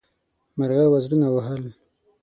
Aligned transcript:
مرغه 0.57 0.85
وزرونه 0.93 1.27
ووهل. 1.29 1.63